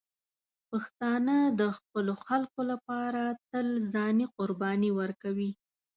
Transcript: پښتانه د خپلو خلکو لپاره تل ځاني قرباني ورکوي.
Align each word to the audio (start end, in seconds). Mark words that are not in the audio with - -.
پښتانه 0.69 1.37
د 1.59 1.61
خپلو 1.77 2.13
خلکو 2.25 2.61
لپاره 2.71 3.21
تل 3.49 3.67
ځاني 3.93 4.25
قرباني 4.35 4.91
ورکوي. 4.99 5.51